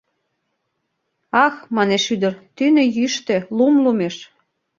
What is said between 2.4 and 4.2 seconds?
тӱнӧ йӱштӧ, лум лумеш!